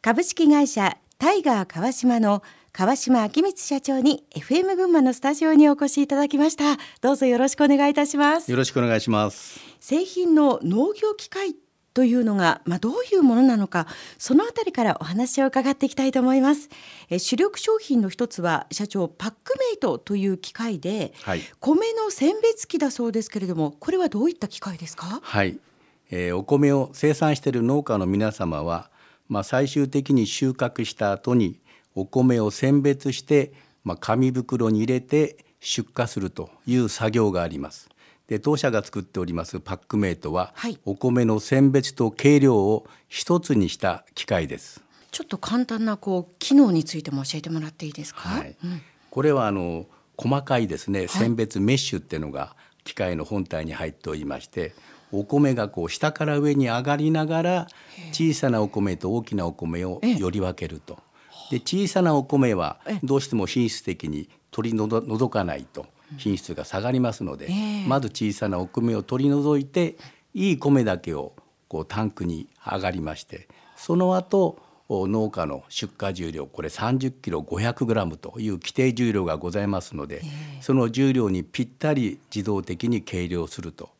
[0.00, 6.76] 株式会社タイガー川島の川島明光社長に FM 群馬のスタジオにお越しいただきました。
[7.00, 8.48] どうぞよろしくお願いいたします。
[8.48, 9.58] よろしくお願いします。
[9.80, 11.56] 製品の農業機械
[11.94, 13.88] というのが、まあ、どういうものなのか
[14.18, 16.68] そのあたりからお話を伺っていきたいと思います。
[17.10, 25.18] え主力商品の一つは社長パックメイトという機械で、はい、米の選別機だそうですけれどもこれはどういった機械ですか？
[25.20, 25.58] はい、
[26.12, 28.90] えー、お米を生産している農家の皆様は
[29.28, 31.60] まあ、最終的に収穫した後に
[31.94, 33.52] お米を選別して、
[33.84, 37.88] まあ、紙袋に入れて出荷するという作業があります。
[38.26, 44.82] で当社が作っておりますパックメイトは、はい、お米の選別と計量を一つにした機械です。
[45.10, 48.20] ちょっと簡単なこう機能についても教えてもらっていいですか？
[48.20, 49.86] はいうん、これはあの
[50.18, 52.54] 細かいですね選別メッシュっていうのが
[52.84, 54.74] 機械の本体に入っておりまして、
[55.10, 57.66] お米がこう下から上に上がりながら
[58.18, 60.98] 小さなお米と大きなお米をより分けると。
[61.52, 65.86] で小さなお米はどうしても品質的に取り除かないと。
[66.16, 67.48] 品質が下がりますので、
[67.86, 69.96] まず小さなお米を取り除いて
[70.34, 71.34] いい米だけを
[71.68, 80.22] こうタンクに上がりましてその後農家の出荷重量これ30キロ500グラムという規定重量がございますので、
[80.62, 83.90] その重量にぴったり自動的に計量すると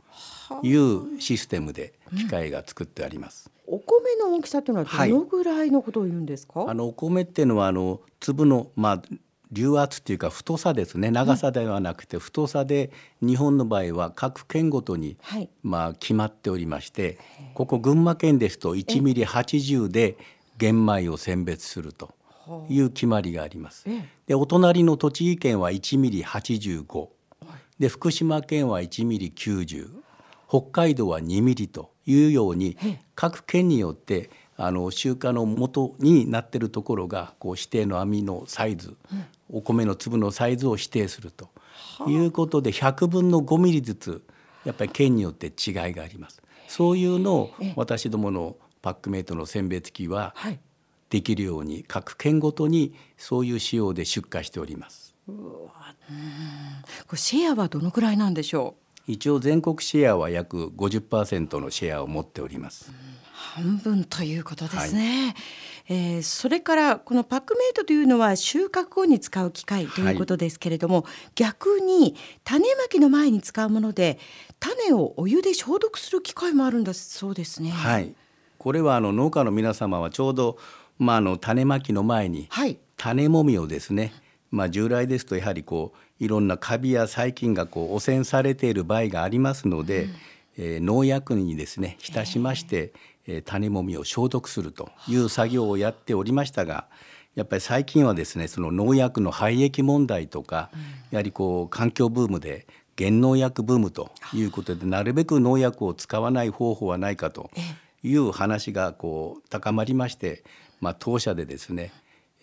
[0.63, 3.51] いうシステムで機械が作ってあります。
[3.67, 6.61] うん、お米の大きさというのはどのぐらいのことを言うんですか？
[6.61, 9.03] はい、あのお米っていうのはあの粒のまあ
[9.51, 11.11] 流圧っていうか太さですね。
[11.11, 12.91] 長さではなくて太さで
[13.23, 15.17] 日本の場合は各県ごとに、
[15.63, 17.19] まあ決まっておりまして
[17.55, 20.19] ここ群馬県ですと1ミリ80で
[20.59, 22.15] 玄米を選別すると
[22.69, 23.87] いう決まりがあります。
[24.27, 27.09] でお隣の栃木県は1ミリ85
[27.79, 29.89] で福島県は1ミリ90
[30.49, 32.77] 北海道は2ミリというように
[33.15, 38.97] 各県によってあの集荷の元になっているところがこう指定の網のサイズ、
[39.51, 41.49] お米の粒のサイズを指定すると。
[42.09, 44.25] いうことで100分の5ミリずつ
[44.65, 46.43] やっぱり県によって違いがあります。
[46.67, 50.35] そういうのを私どものパックメイトの選別機は
[51.09, 55.15] できるように各県ごとにそういう仕様で出荷しております。
[55.29, 55.95] うわ
[57.07, 58.88] これシェアはどのくらいなんでしょう？
[59.09, 62.93] 一応全国シェアは約50%のシェアを持っております。
[63.33, 65.35] 半分ということですね、
[65.89, 71.05] はい、えー、それからこのパックメイトというのは収穫後に使う機械ということですけれども、はい、
[71.37, 72.15] 逆に
[72.45, 74.19] 種まきの前に使うもので
[74.61, 77.71] 種をお湯で消毒する機械もあるんだそうですね。
[77.71, 78.13] はい、
[78.59, 80.59] これはあの農家の皆様はちょうど
[80.99, 82.49] まああの種まきの前に
[82.97, 84.13] 種もみをですね、
[84.51, 90.11] まあ、従来ですとやはりこういろんなカビや細菌がこう汚染されている場合がありますので、うん、
[90.59, 92.93] えー、農薬にですね浸しまして、
[93.27, 96.87] えー、種もみを消毒するという作業をやっておりましたが
[97.35, 100.81] やっぱり最近はですねその農薬の廃液問題とか、うん、
[101.13, 107.51] やはりこう環境ブームで減農薬ブームということでなるべく農薬を使わない方法はないかと
[108.03, 110.43] いう話がこう高まりまして、
[110.81, 111.93] まあ、当社でですね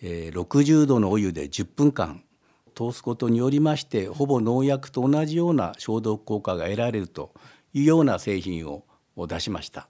[0.02, 2.22] えー、60度のお湯で10分間
[2.76, 7.32] 通すことによりましてほぼ農薬と同じような消毒効果が得られると
[7.72, 8.84] いうような製品を
[9.16, 9.88] 出しました。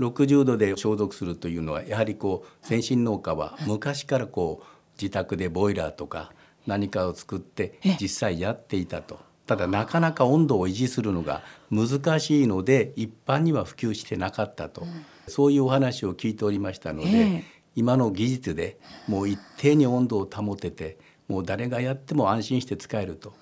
[0.00, 4.66] 60度で消毒するというのはやはりこう先進農家は昔からこう
[5.00, 6.32] 自宅でボイラーとか
[6.66, 9.20] 何かを作って実際やっていたと。
[9.46, 14.86] ただなかなか温度を維持するのが難しいので一般には普及してなかったと、
[15.26, 17.44] そういうお話を聞いておりましたので、
[17.74, 20.98] 今の技術でもう一定に温度を保てて
[21.28, 23.34] もう誰がやっても安心して使えると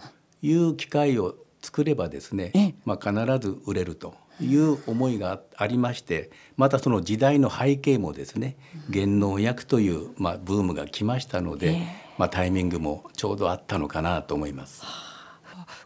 [0.42, 8.56] いう機械を作ればですね、まあ、必ず売れるという思いがありましてまたその時代の背景もですね
[8.90, 11.80] 減農薬という、まあ、ブームが来ましたので、
[12.18, 14.82] まあ、タイミングもちょうどあったのかなと思います。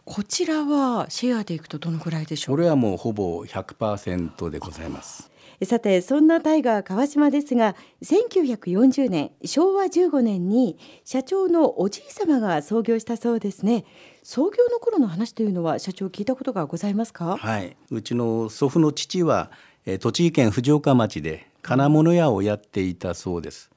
[0.03, 2.57] こちらはシェアでいくとどのくらいでしょう？
[2.57, 5.30] これはもうほぼ100%でございます。
[5.63, 13.85] さてそんなタイガー川島ですが1940年昭和15年に社長のおじい様が創業したそうですね。
[14.23, 17.37] 創業の頃の話というのは社長聞いたことがございますか？
[17.37, 17.75] はい。
[17.89, 19.51] うちの祖父の父は
[19.99, 23.69] 栃木県藤岡町で金物屋をやっていたそうです。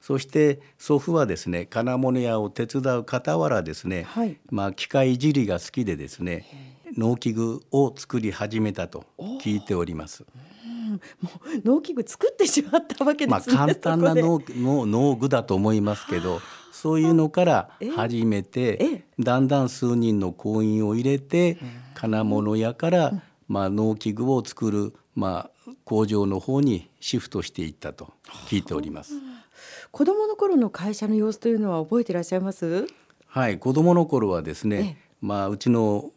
[0.00, 6.44] そして祖父はですね金物屋を手伝う傍らですね、はい、まあ機械いじりが好きでですね
[6.96, 9.04] 農機具を作り始めたと
[9.40, 10.24] 聞いております。
[10.92, 11.30] も
[11.64, 13.56] う農機具作ってしまったわけですね。
[13.56, 16.40] まあ、簡単な農農農具だと思いますけど、
[16.72, 21.58] そういうのから始めて、だんだん数人の工員を入れて、
[21.94, 28.12] 金物屋からまあ農機具を作るまあ工場の方にシフトしていったと
[28.48, 29.14] 聞いております。
[29.90, 32.86] 子供の頃の会社の様子というのは覚えていらっしゃいます？
[33.26, 36.10] はい子供の頃はですね、まあうちの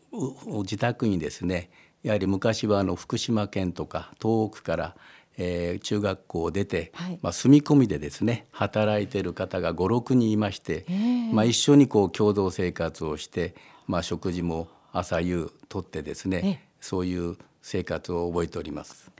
[0.63, 1.69] 自宅にですね
[2.05, 4.95] やはり昔はあの福島県とか東北から
[5.37, 10.85] えー、中学校を出て、はい、まあ、住み込みでですね働いてる方が56人いまして、
[11.33, 13.53] まあ、一緒にこう共同生活をして、
[13.85, 19.11] まあ、食事も朝夕とってですねそういう生活を覚えております。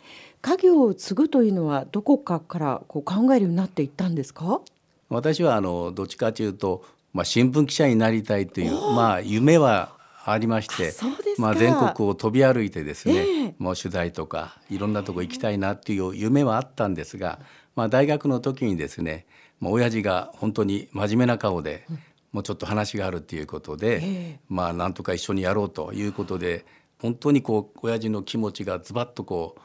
[0.41, 4.61] 家業を継ぐというのはどこかからこう考えるようになっていったんですか？
[5.09, 9.94] 私はあのどっちかというと、まあ、新聞記者になりたいという、まあ、夢は
[10.27, 10.91] ありまして
[11.37, 17.39] まあ、全国を飛び歩いてですね、えー、もう取材とかいろんなとこ行きたいなっていう夢はあったんですが、
[17.75, 19.25] まあ、大学の時にですね
[19.59, 21.85] もう親父が本当に真面目な顔で、
[22.33, 26.65] もうちょっと話があるっていうことで、えー、まあなんとか一緒にやろうということで
[26.99, 29.55] 本当にこう親父の気持ちがズバッとこ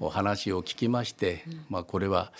[0.00, 2.32] う、お話を聞きまして、まあ、これは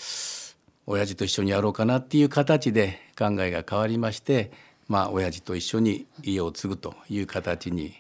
[0.87, 4.68] 親父と一緒にやろうかなっていう形で考えが変わりまして。
[4.89, 7.95] まあ親父と一緒に家を継ぐという形に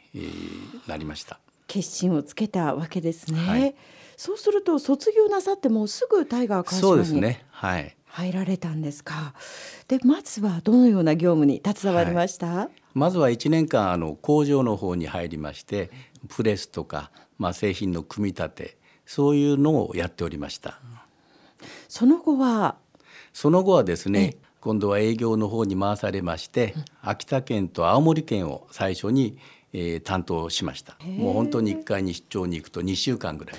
[0.86, 1.38] なりました。
[1.66, 3.74] 決心をつけたわけですね、はい、
[4.16, 7.94] そうすると卒業なさってもうすぐタイガー川島にはい。
[8.10, 9.34] 入られたんですか。
[9.86, 15.90] でまずはどのような業務に携わりました、はい、まずは1年間あの工場の方に入りまして
[16.28, 20.80] プレスとか、まあ、製品の組み立てそういうのをやっておりました。
[21.86, 22.76] その後は？
[23.34, 29.38] その後はですね今度は営業の方に回されまして、秋田県と青森県を最初に、
[29.72, 30.96] えー、担当しました。
[31.04, 33.56] もう本当に1回に出張に行くと2週間ぐらい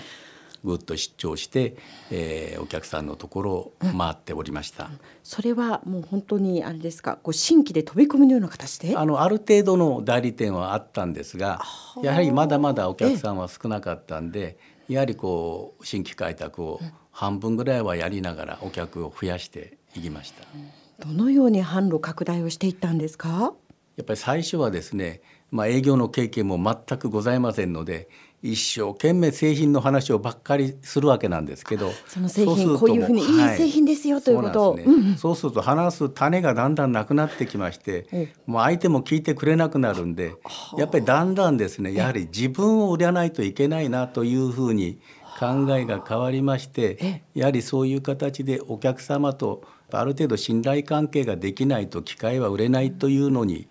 [0.64, 1.76] ぐっと出張して、
[2.12, 8.98] えー、お客さんのところを回っておりました、うん、それはもう本当にあれですかこう新規で飛び込みのような形で？
[8.98, 11.62] あのある程度の代理店はあったんですが
[12.02, 14.58] やはりまだまだお客さんは少なかったんで
[14.88, 16.82] やはりこう新規開拓を
[17.12, 20.44] 半分ぐらいはやりながらお客を増やしていきました。
[20.56, 23.54] うんどのように販路拡大をしていったんですか？
[23.96, 28.10] やっぱり最初はですね、まあ、営業の経験も全くございませんので
[28.42, 33.26] 一生懸命製品の話をばっかりするわけなんですけどその製品こういうふうにい。
[33.26, 34.72] い製品ですよ、はい、ということ。
[34.72, 34.84] をそう、ね。
[34.84, 38.52] うんうん、そうすると話す種がだんだんなくなってきまして、う。
[38.52, 40.36] ん、もう相手も聞いてくれなくなるんで
[40.78, 45.00] やっぱりだんだんですねやはり自分を売らないといけないなというふうに
[45.40, 49.64] 考えが変わりましてやはりそういう形でお客様と
[49.98, 53.68] ある程度信頼関係ができないと機械は売れないというのに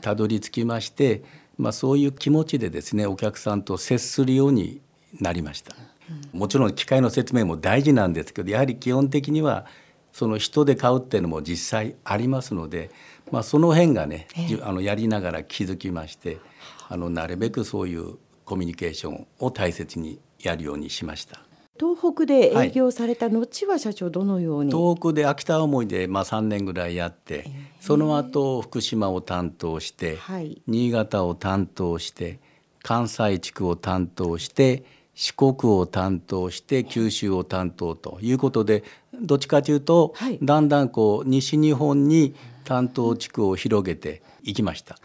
[0.00, 1.22] たどり着きまして、
[1.56, 4.80] まあ、そういう気持ちでですねお客さんと接するように
[5.20, 5.74] なりました。
[6.32, 9.66] もちろん機械の説明も大事なんですけどやはり基本的には
[10.12, 12.90] その人で買うっていうのも実際ありますので、
[13.30, 14.26] まあ、その辺がね、
[14.62, 16.38] あのやりながら気づきまして
[16.88, 21.40] あのなるべくそういうコミュニケーションを大切にやるようにしました。
[21.80, 27.46] 東北で営業された後は社長どのように、はい、東北で秋田思いでまあ3年ぐらいやって、
[27.80, 32.38] その後福島を担当して、はい、新潟を担当して
[32.82, 34.84] 関西地区を担当して
[35.14, 38.84] 四国を担当して九州を担当ということで
[39.20, 42.34] どっちかというと、はい、だんだんこう西日本に
[42.64, 44.96] 担当地区を広げていきました。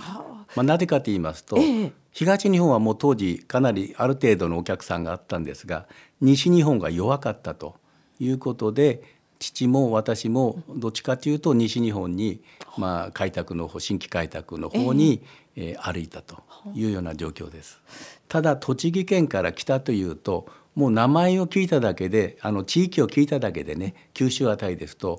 [0.55, 5.87] まあ、なぜかと言いますと、ええ、東日本はもう当時かなりある程度のお客さんがあったんですが
[6.21, 7.75] 西日本が弱かったと
[8.19, 9.03] いうことで
[9.39, 12.41] 父も私もどっちかというと西日本に、
[12.77, 15.21] まあ、開拓の方新規開拓の方に、
[15.55, 16.43] えー、歩いたと
[16.73, 17.79] いうような状況です。
[18.27, 25.17] ただ栃木県から来たというともう名前を聞いただけであの地域を聞いただけでね九州あたりですと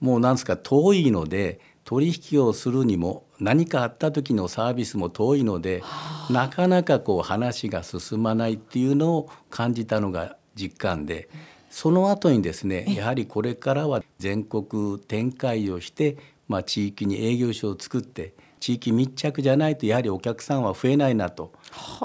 [0.00, 5.84] もうなんですか遠いので取引をするにも何かあった時のサービスも遠いので
[6.28, 11.28] なかなかこう話が進まないっていうのを感じたのが実感で
[11.70, 16.16] その後にですねやはりこれからは全国展開をして、
[16.48, 21.52] まあ、地域に営業所を作って地域密着じゃないとやはりお客さんは増えないなと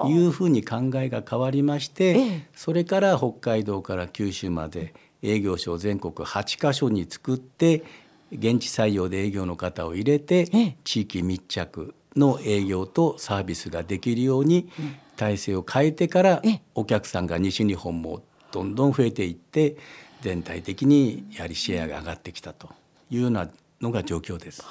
[0.06, 7.84] いうふうに考えが変わりましてそれから北海道から九州まで営業所を全国8カ所に作って
[8.32, 14.70] 現地採用で営業の方を入れて地域密着の営業とサービスができるように
[15.16, 16.42] 体制を変えてから
[16.76, 18.22] お客さんが西日本も
[18.52, 19.78] どんどん増えていって
[20.22, 22.70] 全体的にやはりシェアが上がってきたと
[23.10, 23.50] いうような
[23.82, 24.64] のが状況です。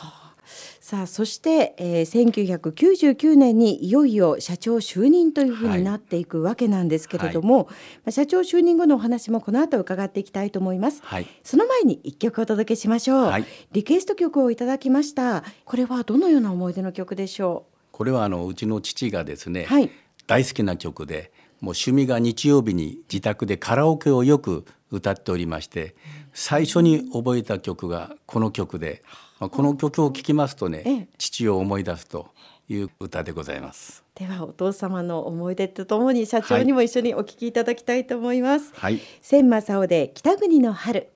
[0.80, 7.64] さあそして、えー、1999年にいよいよ社長就任というふうになっていくわけなんですけれども、
[8.04, 15.44] はい、社長就任後のお話もこの後伺っていきたいと思います、はい、その前に一曲お届けしましょう、はい、リクエスト曲をいただきました。
[15.64, 17.76] これはどのような思い出の曲でしょう？
[17.92, 19.66] これはあのうちの父がですね、
[20.26, 25.94] 大好きな曲でもう趣味が日曜日に自宅でカラオケをよく歌っておりまして
[26.32, 29.02] 最初に覚えた曲がこの曲で、
[29.40, 32.28] まあ、この曲を聴きますとね、父を思い出すと
[32.68, 34.04] いう歌でございます。
[34.14, 41.08] ではお父様の思い出とともに社長にも一緒にお聞きいただきたいと思います、はい、千正夫で北国の春